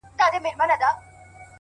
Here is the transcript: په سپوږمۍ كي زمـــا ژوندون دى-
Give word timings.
په 0.03 0.07
سپوږمۍ 0.09 0.49
كي 0.51 0.55
زمـــا 0.55 0.65
ژوندون 0.67 0.81
دى- 0.81 0.91